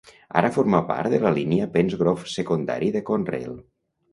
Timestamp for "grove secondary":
2.01-2.91